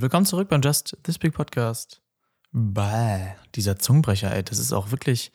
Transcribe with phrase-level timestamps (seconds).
[0.00, 2.00] Und willkommen zurück beim Just This Big Podcast.
[2.52, 5.30] Bäh, dieser Zungenbrecher, ey, das ist auch wirklich.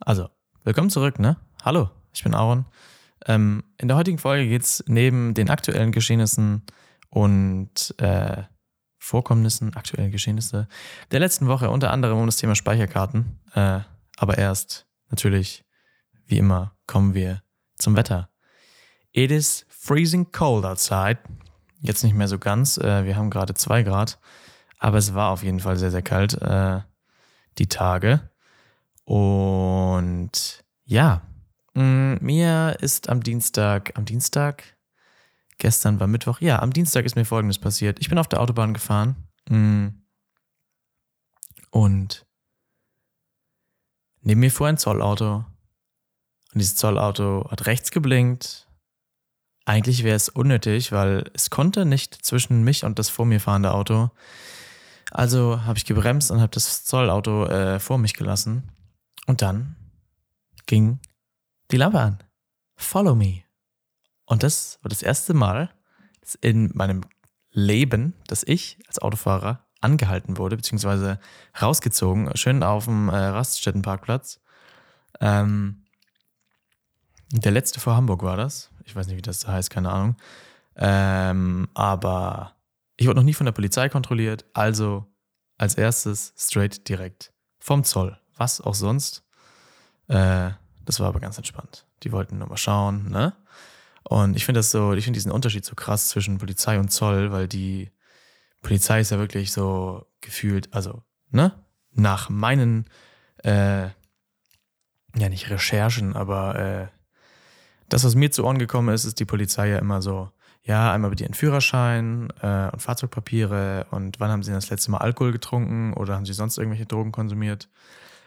[0.00, 0.28] Also,
[0.64, 1.36] willkommen zurück, ne?
[1.62, 2.66] Hallo, ich bin Aaron.
[3.26, 6.64] Ähm, in der heutigen Folge geht es neben den aktuellen Geschehnissen
[7.10, 8.42] und äh,
[8.98, 10.66] Vorkommnissen, aktuellen Geschehnisse
[11.12, 13.38] der letzten Woche unter anderem um das Thema Speicherkarten.
[13.54, 13.82] Äh,
[14.16, 15.64] aber erst, natürlich,
[16.24, 17.44] wie immer, kommen wir
[17.78, 18.30] zum Wetter.
[19.12, 21.20] It is freezing cold outside.
[21.80, 22.78] Jetzt nicht mehr so ganz.
[22.78, 24.18] Äh, wir haben gerade zwei Grad.
[24.78, 26.80] Aber es war auf jeden Fall sehr, sehr kalt äh,
[27.58, 28.28] die Tage.
[29.04, 31.22] Und ja,
[31.74, 34.76] mm, mir ist am Dienstag, am Dienstag,
[35.58, 37.98] gestern war Mittwoch, ja, am Dienstag ist mir Folgendes passiert.
[38.00, 39.16] Ich bin auf der Autobahn gefahren
[39.48, 39.88] mm,
[41.70, 42.26] und
[44.20, 45.44] neben mir fuhr ein Zollauto.
[46.52, 48.65] Und dieses Zollauto hat rechts geblinkt
[49.66, 53.74] eigentlich wäre es unnötig, weil es konnte nicht zwischen mich und das vor mir fahrende
[53.74, 54.10] Auto.
[55.10, 58.70] Also habe ich gebremst und habe das Zollauto äh, vor mich gelassen.
[59.26, 59.76] Und dann
[60.66, 61.00] ging
[61.72, 62.18] die Lampe an.
[62.76, 63.42] Follow me.
[64.24, 65.70] Und das war das erste Mal
[66.40, 67.02] in meinem
[67.50, 71.18] Leben, dass ich als Autofahrer angehalten wurde, beziehungsweise
[71.60, 74.40] rausgezogen, schön auf dem äh, Raststättenparkplatz.
[75.20, 75.84] Ähm,
[77.30, 78.70] der letzte vor Hamburg war das.
[78.86, 80.16] Ich weiß nicht, wie das heißt, keine Ahnung.
[80.76, 82.56] Ähm, aber
[82.96, 85.06] ich wurde noch nie von der Polizei kontrolliert, also
[85.58, 88.18] als erstes straight direkt vom Zoll.
[88.36, 89.24] Was auch sonst.
[90.08, 90.50] Äh,
[90.84, 91.86] das war aber ganz entspannt.
[92.02, 93.34] Die wollten nur mal schauen, ne?
[94.04, 97.32] Und ich finde das so, ich finde diesen Unterschied so krass zwischen Polizei und Zoll,
[97.32, 97.90] weil die
[98.62, 101.52] Polizei ist ja wirklich so gefühlt, also, ne?
[101.90, 102.88] Nach meinen,
[103.38, 103.88] äh,
[105.16, 106.95] ja nicht Recherchen, aber äh,
[107.88, 110.30] das, was mir zu Ohren gekommen ist, ist die Polizei ja immer so,
[110.62, 114.98] ja, einmal über Ihren Führerschein äh, und Fahrzeugpapiere und wann haben Sie das letzte Mal
[114.98, 117.68] Alkohol getrunken oder haben Sie sonst irgendwelche Drogen konsumiert?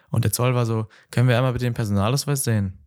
[0.10, 2.80] Und der Zoll war so, können wir einmal bitte den Personalausweis sehen?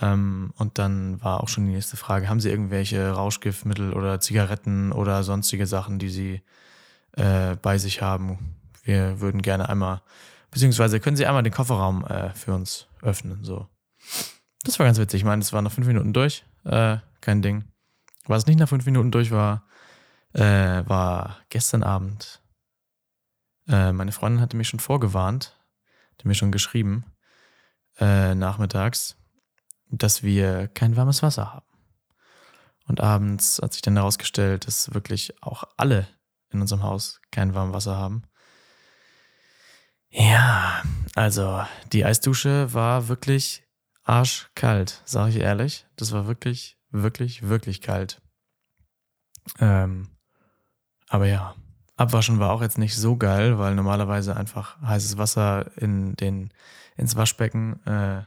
[0.00, 4.92] Ähm, und dann war auch schon die nächste Frage, haben Sie irgendwelche Rauschgiftmittel oder Zigaretten
[4.92, 6.42] oder sonstige Sachen, die Sie
[7.12, 8.56] äh, bei sich haben?
[8.82, 10.00] Wir würden gerne einmal,
[10.50, 13.68] beziehungsweise können Sie einmal den Kofferraum äh, für uns öffnen, so.
[14.64, 15.20] Das war ganz witzig.
[15.20, 16.44] Ich meine, es war nach fünf Minuten durch.
[16.64, 17.64] Äh, kein Ding.
[18.26, 19.66] Was nicht nach fünf Minuten durch war,
[20.32, 22.42] äh, war gestern Abend.
[23.68, 25.58] Äh, meine Freundin hatte mich schon vorgewarnt,
[26.12, 27.04] hatte mir schon geschrieben,
[27.98, 29.16] äh, nachmittags,
[29.88, 31.66] dass wir kein warmes Wasser haben.
[32.86, 36.08] Und abends hat sich dann herausgestellt, dass wirklich auch alle
[36.50, 38.24] in unserem Haus kein warmes Wasser haben.
[40.08, 40.82] Ja,
[41.14, 43.62] also die Eisdusche war wirklich
[44.04, 45.86] arschkalt, sage ich ehrlich.
[45.96, 48.20] Das war wirklich, wirklich, wirklich kalt.
[49.58, 50.08] Ähm,
[51.08, 51.54] aber ja,
[51.96, 56.52] Abwaschen war auch jetzt nicht so geil, weil normalerweise einfach heißes Wasser in den,
[56.96, 58.24] ins Waschbecken, äh,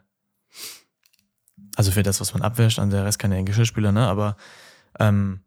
[1.75, 4.07] also für das, was man abwäscht, an der Rest kann ja ein Geschirrspüler, ne?
[4.07, 4.37] Aber
[4.99, 5.41] ähm,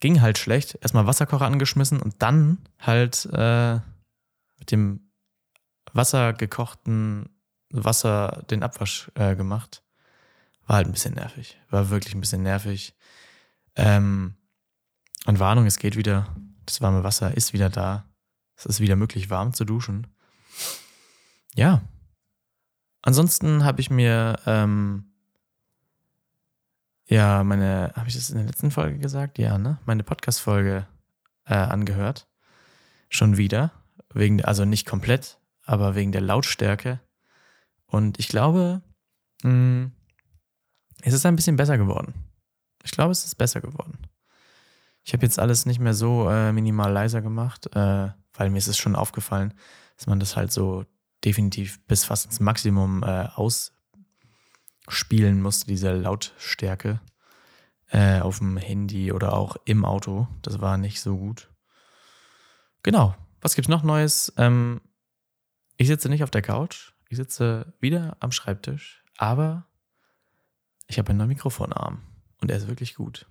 [0.00, 0.78] ging halt schlecht.
[0.80, 3.76] Erstmal Wasserkocher angeschmissen und dann halt äh,
[4.58, 5.10] mit dem
[5.92, 7.30] wassergekochten
[7.70, 9.82] Wasser den Abwasch äh, gemacht.
[10.66, 11.58] War halt ein bisschen nervig.
[11.70, 12.94] War wirklich ein bisschen nervig.
[13.76, 14.34] Ähm,
[15.26, 16.34] und Warnung, es geht wieder.
[16.66, 18.04] Das warme Wasser ist wieder da.
[18.56, 20.06] Es ist wieder möglich, warm zu duschen.
[21.54, 21.82] Ja.
[23.02, 25.12] Ansonsten habe ich mir, ähm,
[27.06, 29.38] ja, meine, habe ich das in der letzten Folge gesagt?
[29.38, 29.78] Ja, ne?
[29.86, 30.86] Meine Podcast-Folge
[31.46, 32.26] äh, angehört.
[33.08, 33.72] Schon wieder.
[34.12, 37.00] Wegen, also nicht komplett, aber wegen der Lautstärke
[37.90, 38.82] und ich glaube,
[39.42, 39.92] mh, mm,
[41.02, 42.14] es ist ein bisschen besser geworden.
[42.84, 43.98] Ich glaube, es ist besser geworden.
[45.04, 48.68] Ich habe jetzt alles nicht mehr so äh, minimal leiser gemacht, äh, weil mir ist
[48.68, 49.54] es schon aufgefallen,
[49.96, 50.84] dass man das halt so
[51.24, 53.28] definitiv bis fast ins Maximum äh,
[54.86, 57.00] ausspielen musste, diese Lautstärke
[57.90, 60.28] äh, auf dem Handy oder auch im Auto.
[60.42, 61.50] Das war nicht so gut.
[62.82, 63.14] Genau.
[63.40, 64.32] Was gibt's noch Neues?
[64.36, 64.80] Ähm,
[65.76, 66.92] ich sitze nicht auf der Couch.
[67.08, 69.66] Ich sitze wieder am Schreibtisch, aber
[70.86, 72.02] ich habe einen neuen Mikrofonarm
[72.40, 73.26] und er ist wirklich gut.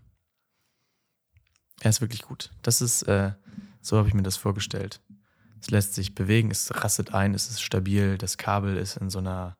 [1.81, 2.51] Er ist wirklich gut.
[2.63, 3.33] Das ist, äh,
[3.81, 5.01] so habe ich mir das vorgestellt.
[5.61, 9.19] Es lässt sich bewegen, es rastet ein, es ist stabil, das Kabel ist in so
[9.19, 9.57] einer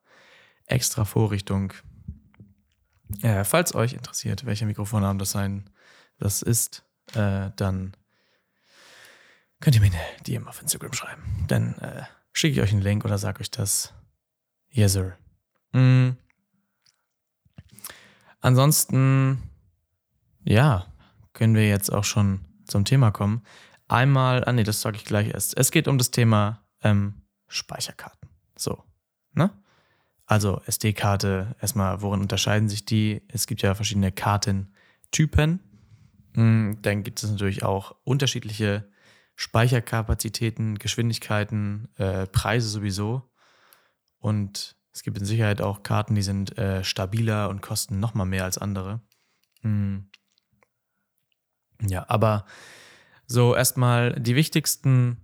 [0.66, 1.74] extra Vorrichtung.
[3.22, 5.70] Äh, falls euch interessiert, welcher Mikrofonarm das sein,
[6.18, 6.84] das ist,
[7.14, 7.96] äh, dann
[9.60, 11.46] könnt ihr mir eine DM auf Instagram schreiben.
[11.48, 12.04] Dann äh,
[12.34, 13.94] schicke ich euch einen Link oder sage euch das.
[14.70, 15.18] Yes, sir.
[15.74, 16.18] Mhm.
[18.40, 19.42] Ansonsten,
[20.44, 20.86] ja,
[21.34, 23.42] können wir jetzt auch schon zum Thema kommen.
[23.88, 25.58] Einmal, ah nee, das sage ich gleich erst.
[25.58, 28.30] Es geht um das Thema ähm, Speicherkarten.
[28.58, 28.84] So,
[29.34, 29.52] ne?
[30.26, 33.22] Also SD-Karte, erstmal, worin unterscheiden sich die?
[33.30, 35.62] Es gibt ja verschiedene Kartentypen.
[36.36, 38.90] Hm, dann gibt es natürlich auch unterschiedliche
[39.36, 43.30] Speicherkapazitäten, Geschwindigkeiten, äh, Preise sowieso.
[44.28, 48.44] Und es gibt in Sicherheit auch Karten, die sind äh, stabiler und kosten nochmal mehr
[48.44, 49.00] als andere.
[49.62, 50.10] Hm.
[51.82, 52.46] Ja, aber
[53.26, 55.22] so erstmal die wichtigsten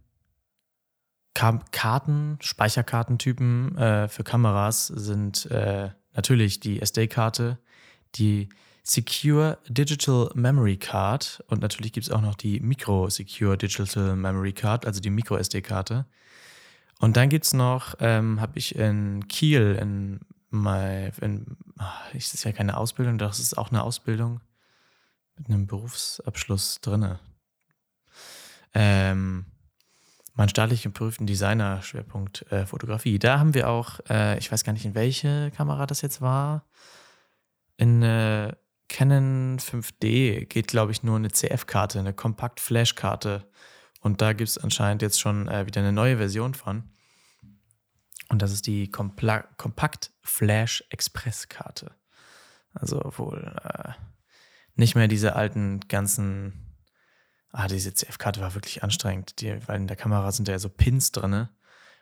[1.33, 7.57] Karten, Speicherkartentypen äh, für Kameras sind äh, natürlich die SD-Karte,
[8.15, 8.47] die
[8.83, 14.53] Secure Digital Memory Card und natürlich gibt es auch noch die Micro Secure Digital Memory
[14.53, 16.05] Card, also die Micro SD-Karte.
[17.03, 20.21] Und dann gibt es noch, ähm, habe ich in Kiel in,
[20.51, 24.39] my, in ach, das ist ja keine Ausbildung, das ist auch eine Ausbildung
[25.35, 27.19] mit einem Berufsabschluss drinne.
[28.73, 29.47] Ähm,
[30.35, 33.19] mein staatlich geprüften Designer-Schwerpunkt äh, Fotografie.
[33.19, 36.63] Da haben wir auch, äh, ich weiß gar nicht, in welche Kamera das jetzt war.
[37.75, 38.53] In äh,
[38.87, 43.45] Canon 5D geht, glaube ich, nur eine CF-Karte, eine Kompakt-Flash-Karte.
[44.03, 46.83] Und da gibt es anscheinend jetzt schon äh, wieder eine neue Version von.
[48.29, 51.91] Und das ist die Kompakt-Flash-Express-Karte.
[52.73, 53.93] Also wohl äh,
[54.75, 56.63] nicht mehr diese alten ganzen
[57.53, 61.11] ah, diese CF-Karte war wirklich anstrengend, die, weil in der Kamera sind ja so Pins
[61.11, 61.47] drin.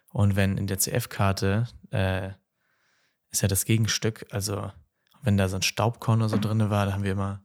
[0.09, 2.30] Und wenn in der CF-Karte äh,
[3.30, 4.71] ist ja das Gegenstück, also
[5.21, 7.44] wenn da so ein Staubkorn oder so drin war, da haben wir immer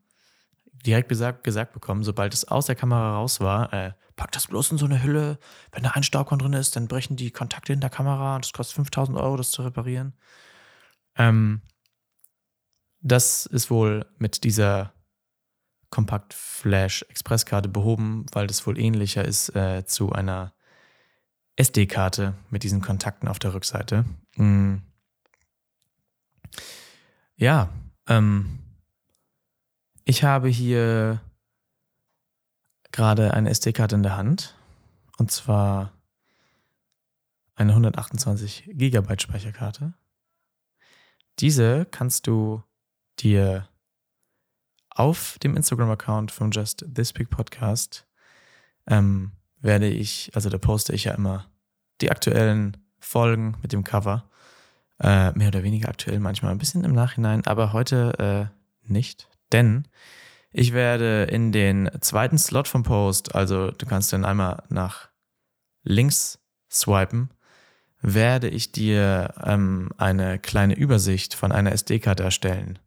[0.84, 4.72] direkt gesagt, gesagt bekommen, sobald es aus der Kamera raus war, äh, pack das bloß
[4.72, 5.38] in so eine Hülle.
[5.72, 8.52] Wenn da ein Staubkorn drin ist, dann brechen die Kontakte in der Kamera und das
[8.52, 10.14] kostet 5000 Euro, das zu reparieren.
[11.16, 11.60] Ähm,
[13.00, 14.92] das ist wohl mit dieser
[15.90, 20.52] Kompakt Flash Expresskarte behoben, weil das wohl ähnlicher ist äh, zu einer
[21.56, 24.04] SD-Karte mit diesen Kontakten auf der Rückseite.
[24.36, 24.82] Mhm.
[27.36, 27.70] Ja,
[28.08, 28.58] ähm,
[30.06, 31.20] ich habe hier
[32.92, 34.56] gerade eine SD-Karte in der Hand
[35.18, 35.92] und zwar
[37.56, 39.94] eine 128 Gigabyte Speicherkarte.
[41.40, 42.62] Diese kannst du
[43.18, 43.68] dir
[44.90, 48.06] auf dem Instagram-Account von Just This Big Podcast
[48.86, 51.50] ähm, werde ich, also da poste ich ja immer
[52.00, 54.30] die aktuellen Folgen mit dem Cover.
[55.00, 58.50] Äh, mehr oder weniger aktuell, manchmal ein bisschen im Nachhinein, aber heute
[58.86, 59.28] äh, nicht.
[59.56, 59.88] Denn
[60.52, 65.08] ich werde in den zweiten Slot vom Post, also du kannst dann einmal nach
[65.82, 66.38] links
[66.70, 67.30] swipen,
[68.02, 72.78] werde ich dir ähm, eine kleine Übersicht von einer SD-Karte erstellen.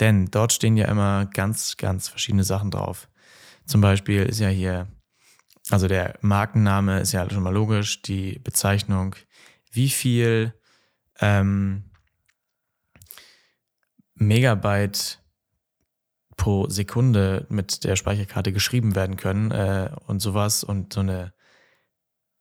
[0.00, 3.10] Denn dort stehen ja immer ganz, ganz verschiedene Sachen drauf.
[3.66, 4.88] Zum Beispiel ist ja hier,
[5.68, 9.14] also der Markenname ist ja schon mal logisch, die Bezeichnung,
[9.70, 10.54] wie viel
[11.20, 11.84] ähm,
[14.14, 15.18] Megabyte
[16.38, 21.34] pro Sekunde mit der Speicherkarte geschrieben werden können äh, und sowas und so eine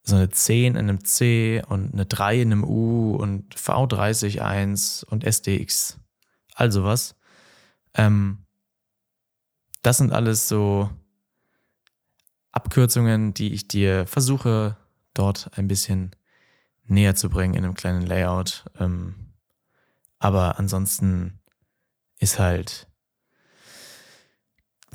[0.04, 5.26] so eine 10 in einem C und eine 3 in einem U und V30.1 und
[5.26, 6.00] SDX.
[6.56, 7.18] All sowas.
[7.94, 8.46] Ähm,
[9.82, 10.90] das sind alles so
[12.54, 14.78] Abkürzungen, die ich dir versuche
[15.14, 16.12] dort ein bisschen
[16.86, 18.64] näher zu bringen in einem kleinen Layout.
[18.80, 19.34] Ähm,
[20.20, 21.42] aber ansonsten
[22.18, 22.87] ist halt,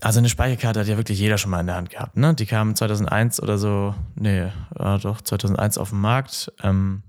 [0.01, 2.17] also eine Speicherkarte hat ja wirklich jeder schon mal in der Hand gehabt.
[2.17, 2.35] Ne?
[2.35, 6.53] Die kam 2001 oder so, nee, ja doch 2001 auf den Markt.
[6.63, 7.03] Ähm,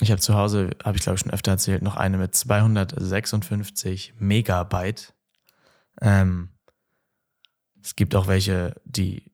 [0.00, 4.14] ich habe zu Hause, habe ich glaube ich schon öfter erzählt, noch eine mit 256
[4.18, 5.14] Megabyte
[6.00, 6.50] ähm,
[7.82, 9.30] es gibt auch welche, die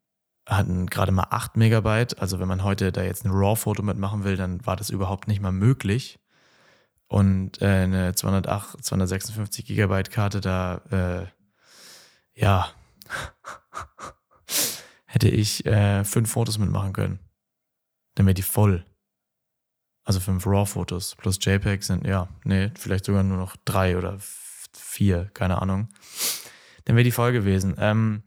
[0.47, 2.19] hatten gerade mal 8 Megabyte.
[2.21, 5.41] Also wenn man heute da jetzt ein RAW-Foto mitmachen will, dann war das überhaupt nicht
[5.41, 6.19] mal möglich.
[7.07, 11.27] Und äh, eine 208, 256 Gigabyte Karte, da, äh,
[12.35, 12.73] ja,
[15.07, 17.19] hätte ich äh, fünf Fotos mitmachen können.
[18.15, 18.87] Dann wäre die voll.
[20.05, 24.19] Also fünf RAW-Fotos plus JPEG sind, ja, nee, vielleicht sogar nur noch drei oder
[24.73, 25.89] vier, keine Ahnung
[26.85, 27.75] dann wäre die voll gewesen.
[27.79, 28.23] Ähm,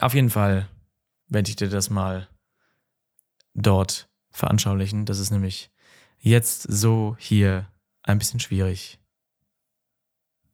[0.00, 0.68] auf jeden Fall
[1.28, 2.28] werde ich dir das mal
[3.54, 5.06] dort veranschaulichen.
[5.06, 5.70] Das ist nämlich
[6.18, 7.70] jetzt so hier
[8.02, 9.00] ein bisschen schwierig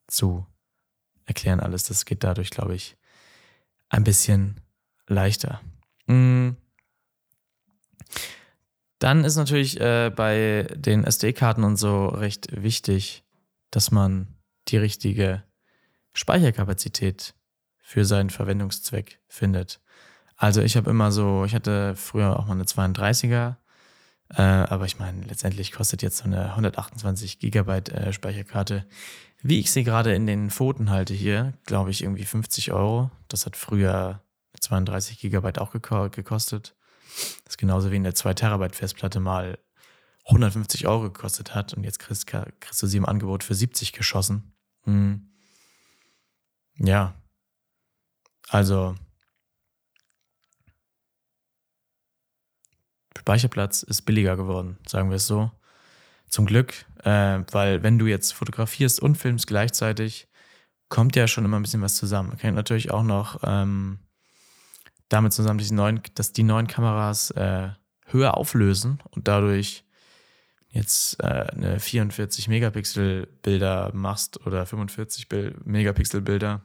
[0.07, 0.47] zu
[1.27, 1.85] erklären alles.
[1.85, 2.97] Das geht dadurch, glaube ich,
[3.89, 4.61] ein bisschen
[5.07, 5.61] leichter.
[6.07, 6.57] Mhm.
[8.99, 13.25] Dann ist natürlich äh, bei den SD-Karten und so recht wichtig,
[13.71, 14.29] dass man
[14.69, 15.43] die richtige
[16.15, 17.35] Speicherkapazität
[17.83, 19.81] für seinen Verwendungszweck findet.
[20.37, 23.57] Also ich habe immer so, ich hatte früher auch mal eine 32er,
[24.31, 28.87] äh, aber ich meine, letztendlich kostet jetzt so eine 128 Gigabyte äh, Speicherkarte,
[29.43, 33.11] wie ich sie gerade in den Pfoten halte hier, glaube ich irgendwie 50 Euro.
[33.29, 34.23] Das hat früher
[34.61, 36.75] 32 Gigabyte auch gekostet.
[37.45, 39.59] Das ist genauso wie eine 2 Terabyte Festplatte mal
[40.27, 44.55] 150 Euro gekostet hat und jetzt kriegst, kriegst du sie im Angebot für 70 geschossen.
[44.85, 45.29] Hm.
[46.79, 47.15] Ja.
[48.49, 48.95] Also
[53.25, 55.51] Speicherplatz ist billiger geworden, sagen wir es so.
[56.29, 60.29] Zum Glück, äh, weil wenn du jetzt fotografierst und filmst gleichzeitig,
[60.91, 62.29] kommt ja schon immer ein bisschen was zusammen.
[62.29, 63.99] Man kann natürlich auch noch ähm,
[65.09, 67.71] damit zusammen, dass die neuen, dass die neuen Kameras äh,
[68.09, 69.87] höher auflösen und dadurch
[70.69, 75.29] jetzt äh, eine 44 Megapixel Bilder machst oder 45
[75.65, 76.61] Megapixel Bilder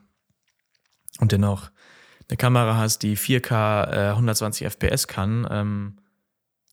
[1.20, 1.70] und dennoch
[2.28, 5.99] eine Kamera hast, die 4K äh, 120 FPS kann, ähm,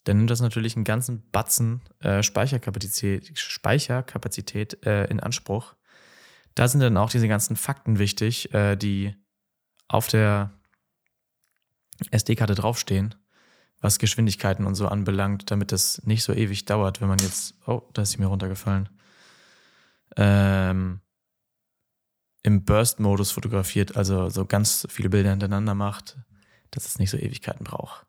[0.07, 5.75] dann nimmt das natürlich einen ganzen Batzen äh, Speicherkapazität, Speicherkapazität äh, in Anspruch.
[6.55, 9.13] Da sind dann auch diese ganzen Fakten wichtig, äh, die
[9.89, 10.53] auf der
[12.11, 13.15] SD-Karte draufstehen,
[13.81, 17.81] was Geschwindigkeiten und so anbelangt, damit das nicht so ewig dauert, wenn man jetzt, oh,
[17.91, 18.87] da ist sie mir runtergefallen,
[20.15, 21.01] ähm,
[22.43, 26.17] im Burst-Modus fotografiert, also so ganz viele Bilder hintereinander macht,
[26.71, 28.05] dass es nicht so Ewigkeiten braucht,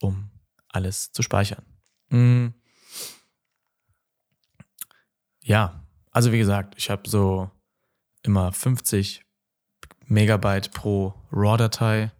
[0.00, 0.30] um
[0.76, 1.64] alles zu speichern.
[2.10, 2.54] Mhm.
[5.42, 7.50] Ja, also wie gesagt, ich habe so
[8.22, 9.24] immer 50
[10.06, 12.12] Megabyte pro RAW-Datei.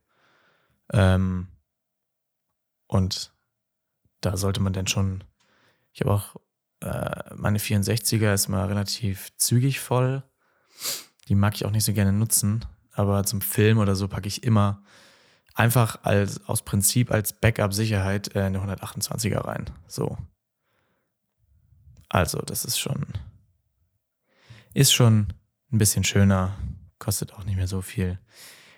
[0.92, 1.48] Ähm,
[2.86, 3.32] und
[4.20, 5.24] da sollte man dann schon,
[5.92, 6.36] ich habe auch
[6.80, 10.22] äh, meine 64er ist mal relativ zügig voll.
[11.28, 14.44] Die mag ich auch nicht so gerne nutzen, aber zum Film oder so packe ich
[14.44, 14.82] immer
[15.56, 19.66] einfach als aus Prinzip als Backup-Sicherheit äh, eine 128er rein.
[19.88, 20.16] So.
[22.08, 23.04] Also, das ist schon,
[24.74, 25.32] ist schon
[25.72, 26.56] ein bisschen schöner,
[26.98, 28.20] kostet auch nicht mehr so viel.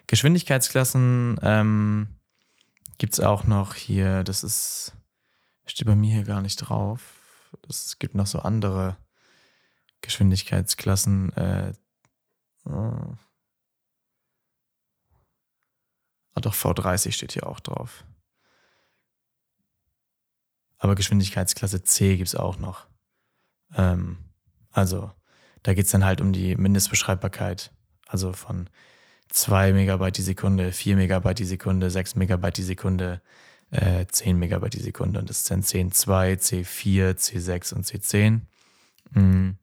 [0.06, 2.08] Geschwindigkeitsklassen ähm,
[2.96, 4.94] gibt es auch noch hier, das ist,
[5.66, 7.50] steht bei mir hier gar nicht drauf.
[7.68, 8.96] Es gibt noch so andere
[10.00, 11.32] Geschwindigkeitsklassen.
[11.34, 11.72] Äh,
[12.64, 13.14] oh.
[16.38, 18.04] Ah, doch, V30 steht hier auch drauf.
[20.78, 22.86] Aber Geschwindigkeitsklasse C gibt es auch noch.
[23.74, 24.18] Ähm,
[24.70, 25.10] also,
[25.64, 27.72] da geht es dann halt um die Mindestbeschreibbarkeit.
[28.06, 28.70] Also von
[29.30, 33.20] 2 Megabyte die Sekunde, 4 Megabyte die Sekunde, 6 Megabyte die Sekunde,
[33.72, 35.18] äh, 10 Megabyte die Sekunde.
[35.18, 38.42] Und das ist dann C2, C4, C6 und C10.
[39.10, 39.58] Mhm.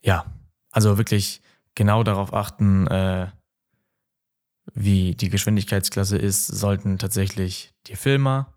[0.00, 0.24] Ja,
[0.70, 1.42] also wirklich
[1.74, 3.28] genau darauf achten, äh,
[4.78, 8.52] wie die Geschwindigkeitsklasse ist, sollten tatsächlich die Filmer,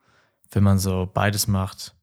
[0.51, 1.95] wenn man so beides macht,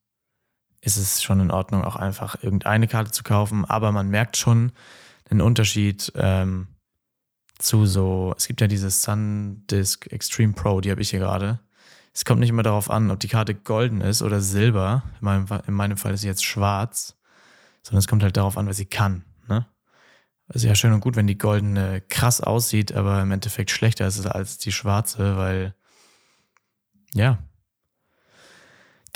[0.80, 3.64] ist es schon in Ordnung, auch einfach irgendeine Karte zu kaufen.
[3.64, 4.72] Aber man merkt schon
[5.30, 6.68] den Unterschied ähm,
[7.58, 11.60] zu so, es gibt ja diese SunDisk Extreme Pro, die habe ich hier gerade.
[12.12, 15.04] Es kommt nicht immer darauf an, ob die Karte golden ist oder silber.
[15.20, 17.16] In meinem, in meinem Fall ist sie jetzt schwarz,
[17.82, 19.24] sondern es kommt halt darauf an, was sie kann.
[20.48, 24.24] Ist ja schön und gut, wenn die goldene krass aussieht, aber im Endeffekt schlechter ist
[24.26, 25.74] als die schwarze, weil
[27.12, 27.38] ja,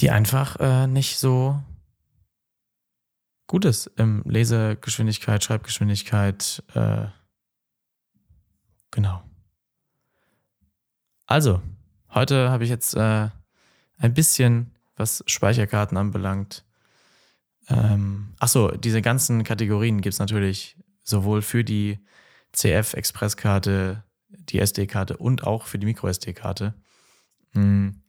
[0.00, 1.62] die einfach äh, nicht so
[3.46, 6.62] gut ist im Lesegeschwindigkeit, Schreibgeschwindigkeit.
[6.74, 7.06] Äh,
[8.90, 9.22] genau.
[11.26, 11.62] Also,
[12.10, 13.28] heute habe ich jetzt äh,
[13.98, 16.64] ein bisschen, was Speicherkarten anbelangt.
[17.68, 21.98] Ähm, achso, diese ganzen Kategorien gibt es natürlich sowohl für die
[22.52, 26.74] CF-Expresskarte, die SD-Karte und auch für die Micro-SD-Karte.
[27.52, 28.02] Hm.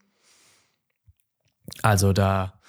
[1.82, 2.60] Also da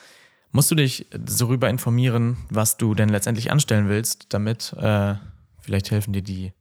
[0.51, 5.17] musst du dich darüber informieren, was du denn letztendlich anstellen willst, damit äh,
[5.61, 6.53] vielleicht helfen dir die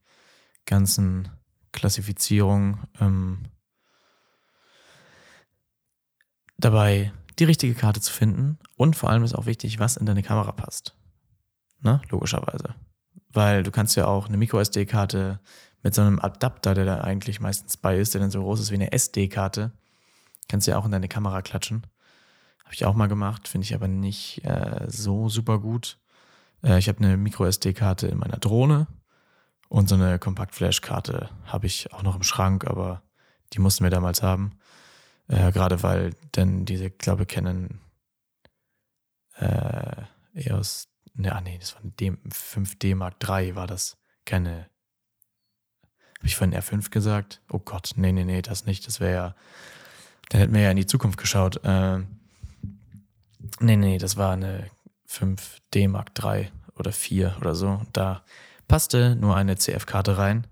[0.66, 1.30] ganzen
[1.72, 3.46] Klassifizierungen ähm,
[6.58, 8.58] dabei, die richtige Karte zu finden.
[8.76, 10.96] Und vor allem ist auch wichtig, was in deine Kamera passt.
[11.82, 12.02] Ne?
[12.10, 12.76] Logischerweise
[13.34, 15.40] weil du kannst ja auch eine Micro-SD-Karte
[15.82, 18.72] mit so einem Adapter, der da eigentlich meistens bei ist, der dann so groß ist
[18.72, 19.72] wie eine SD-Karte,
[20.48, 21.86] kannst du ja auch in deine Kamera klatschen.
[22.64, 25.98] Habe ich auch mal gemacht, finde ich aber nicht äh, so super gut.
[26.64, 28.88] Äh, ich habe eine Micro-SD-Karte in meiner Drohne
[29.68, 33.02] und so eine Kompakt-Flash-Karte habe ich auch noch im Schrank, aber
[33.54, 34.58] die mussten wir damals haben.
[35.28, 37.82] Äh, Gerade weil denn diese, glaube ich, kennen
[39.38, 40.04] äh,
[40.36, 44.70] EOS Ne, ah, nee, das war eine D 5D Mark III, war das keine.
[46.18, 47.42] Habe ich vorhin R5 gesagt?
[47.50, 48.88] Oh Gott, nee, nee, nee, das nicht.
[48.88, 49.36] Das wäre ja,
[50.30, 51.64] dann hätten wir ja in die Zukunft geschaut.
[51.64, 52.00] Äh,
[53.60, 54.70] nee, nee, das war eine
[55.10, 57.82] 5D Mark III oder 4 oder so.
[57.92, 58.24] Da
[58.68, 60.48] passte nur eine CF-Karte rein.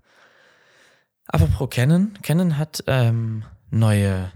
[1.26, 4.30] Aber pro Canon, Canon hat ähm, neue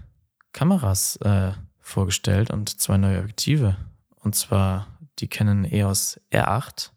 [0.51, 3.77] Kameras äh, vorgestellt und zwei neue Objektive.
[4.21, 6.91] Und zwar die Canon EOS R8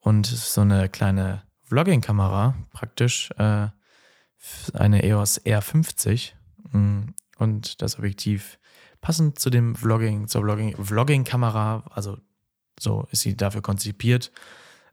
[0.00, 3.68] und so eine kleine Vlogging-Kamera, praktisch äh,
[4.72, 6.32] eine EOS R50
[6.72, 8.58] mm, und das Objektiv
[9.00, 12.18] passend zu dem Vlogging, zur Vlogging-Kamera, also
[12.80, 14.32] so ist sie dafür konzipiert,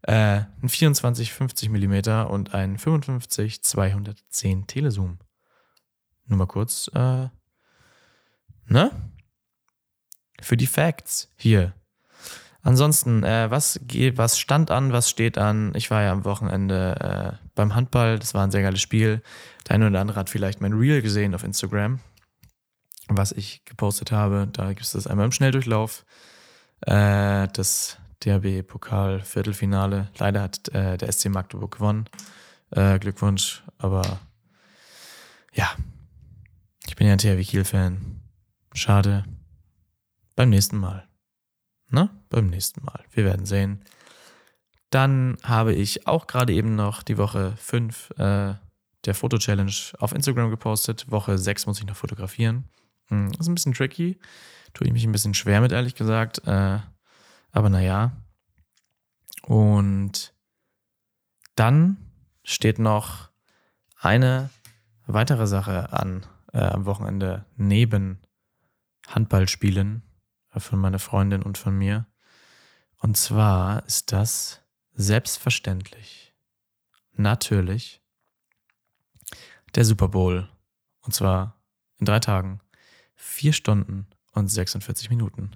[0.03, 5.19] äh, ein 24 50 mm und ein 55 210 Telezoom.
[6.27, 7.29] Nur mal kurz, äh,
[8.67, 8.91] ne?
[10.41, 11.73] Für die Facts hier.
[12.65, 13.79] Ansonsten, äh, was,
[14.15, 15.71] was stand an, was steht an?
[15.75, 19.21] Ich war ja am Wochenende äh, beim Handball, das war ein sehr geiles Spiel.
[19.67, 21.99] Der eine oder andere hat vielleicht mein Reel gesehen auf Instagram,
[23.07, 24.47] was ich gepostet habe.
[24.51, 26.05] Da gibt es das einmal im Schnelldurchlauf.
[26.81, 30.09] Äh, das DHB-Pokal-Viertelfinale.
[30.17, 32.05] Leider hat äh, der SC Magdeburg gewonnen.
[32.71, 34.21] Äh, Glückwunsch, aber
[35.53, 35.69] ja,
[36.87, 38.21] ich bin ja ein THW Kiel-Fan.
[38.73, 39.23] Schade.
[40.35, 41.07] Beim nächsten Mal.
[41.89, 43.03] Na, beim nächsten Mal.
[43.11, 43.81] Wir werden sehen.
[44.89, 48.53] Dann habe ich auch gerade eben noch die Woche 5 äh,
[49.05, 51.09] der Foto-Challenge auf Instagram gepostet.
[51.09, 52.65] Woche 6 muss ich noch fotografieren.
[53.07, 54.19] Hm, ist ein bisschen tricky.
[54.73, 56.45] Tue ich mich ein bisschen schwer mit, ehrlich gesagt.
[56.45, 56.79] Äh,
[57.51, 58.11] aber naja.
[59.43, 60.33] Und
[61.55, 61.97] dann
[62.43, 63.29] steht noch
[63.97, 64.49] eine
[65.07, 68.19] weitere Sache an äh, am Wochenende neben
[69.07, 70.03] Handballspielen
[70.53, 72.07] äh, von meiner Freundin und von mir.
[72.99, 74.61] Und zwar ist das
[74.93, 76.33] selbstverständlich,
[77.13, 78.01] natürlich,
[79.75, 80.49] der Super Bowl.
[81.01, 81.61] Und zwar
[81.99, 82.61] in drei Tagen,
[83.15, 85.51] vier Stunden und 46 Minuten.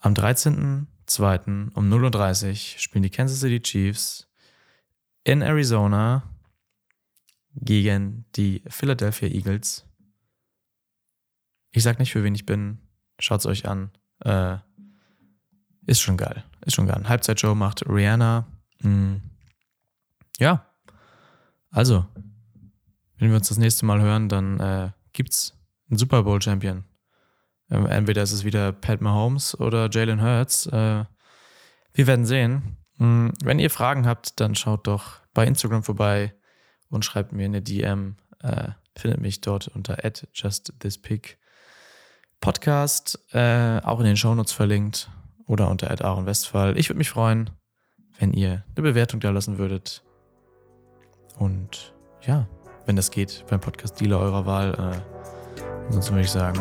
[0.00, 1.72] Am 13.02.
[1.74, 4.28] um 0.30 Uhr spielen die Kansas City Chiefs
[5.24, 6.22] in Arizona
[7.54, 9.84] gegen die Philadelphia Eagles.
[11.72, 12.78] Ich sag nicht, für wen ich bin.
[13.18, 13.90] Schaut's euch an.
[14.20, 14.58] Äh,
[15.88, 16.44] ist schon geil.
[16.66, 17.02] Ist schon geil.
[17.08, 18.46] Halbzeitshow macht Rihanna.
[18.82, 19.22] Hm.
[20.38, 20.66] Ja.
[21.70, 22.04] Also,
[23.16, 26.84] wenn wir uns das nächste Mal hören, dann äh, gibt's einen Super Bowl Champion.
[27.70, 30.66] Ähm, entweder ist es wieder Pat Mahomes oder Jalen Hurts.
[30.66, 31.04] Äh,
[31.94, 32.76] wir werden sehen.
[32.98, 33.32] Hm.
[33.42, 36.34] Wenn ihr Fragen habt, dann schaut doch bei Instagram vorbei
[36.90, 38.16] und schreibt mir eine DM.
[38.40, 39.96] Äh, findet mich dort unter
[40.34, 41.38] @justthispick.
[42.40, 45.10] Podcast, äh, auch in den Shownotes verlinkt
[45.48, 46.78] oder unter Aaron Westphal.
[46.78, 47.50] Ich würde mich freuen,
[48.20, 50.04] wenn ihr eine Bewertung da lassen würdet.
[51.38, 52.46] Und ja,
[52.86, 54.74] wenn das geht, beim Podcast Dealer eurer Wahl.
[54.74, 56.60] Äh, ansonsten würde ich sagen,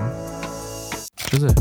[1.15, 1.53] tschüss.